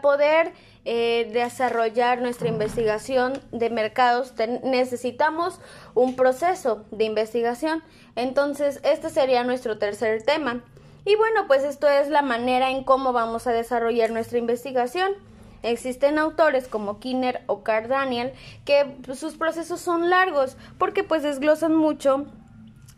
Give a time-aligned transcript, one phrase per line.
[0.00, 0.52] poder
[0.84, 5.60] eh, desarrollar nuestra investigación de mercados necesitamos
[5.94, 7.82] un proceso de investigación.
[8.16, 10.62] Entonces, este sería nuestro tercer tema.
[11.06, 15.12] Y bueno, pues esto es la manera en cómo vamos a desarrollar nuestra investigación.
[15.62, 18.32] Existen autores como Kinner o Cardaniel
[18.66, 22.26] que pues, sus procesos son largos porque pues desglosan mucho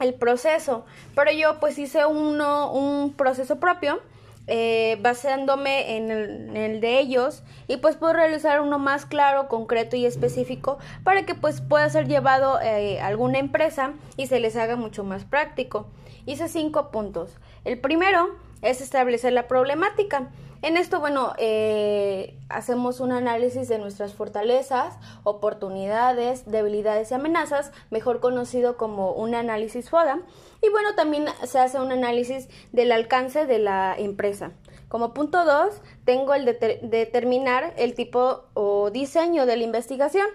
[0.01, 0.84] el proceso.
[1.14, 4.01] Pero yo pues hice uno, un proceso propio
[4.48, 10.06] eh, basándome en el, de ellos y pues puedo realizar uno más claro, concreto y
[10.06, 14.77] específico para que pues pueda ser llevado eh, a alguna empresa y se les haga
[14.77, 15.88] mucho más práctico.
[16.27, 17.36] Hice cinco puntos.
[17.64, 20.30] El primero es establecer la problemática.
[20.66, 28.19] En esto, bueno, eh, hacemos un análisis de nuestras fortalezas, oportunidades, debilidades y amenazas, mejor
[28.19, 30.19] conocido como un análisis FODA.
[30.61, 34.50] Y bueno, también se hace un análisis del alcance de la empresa.
[34.89, 35.72] Como punto 2,
[36.05, 40.27] tengo el de determinar el tipo o diseño de la investigación.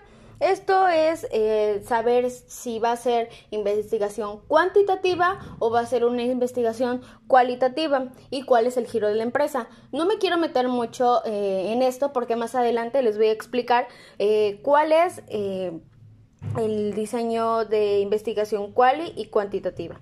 [0.42, 6.24] Esto es eh, saber si va a ser investigación cuantitativa o va a ser una
[6.24, 9.70] investigación cualitativa y cuál es el giro de la empresa.
[9.92, 13.88] No me quiero meter mucho eh, en esto porque más adelante les voy a explicar
[14.18, 20.02] eh, cuál es el diseño de investigación cuali y cuantitativa.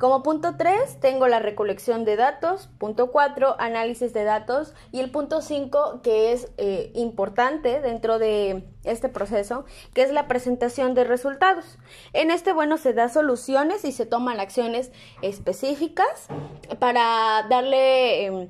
[0.00, 5.10] Como punto 3 tengo la recolección de datos, punto 4 análisis de datos y el
[5.10, 11.04] punto 5 que es eh, importante dentro de este proceso, que es la presentación de
[11.04, 11.76] resultados.
[12.14, 14.90] En este, bueno, se da soluciones y se toman acciones
[15.20, 16.28] específicas
[16.78, 18.24] para darle...
[18.24, 18.48] Em,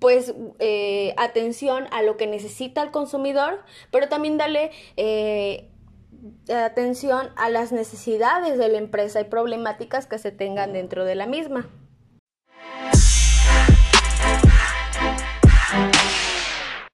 [0.00, 5.72] pues eh, atención a lo que necesita el consumidor, pero también darle eh,
[6.52, 11.26] atención a las necesidades de la empresa y problemáticas que se tengan dentro de la
[11.26, 11.68] misma.